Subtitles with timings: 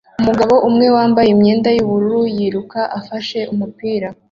[0.21, 4.07] Umugabo umwe wambaye imyenda yubururu yiruka afashe umupira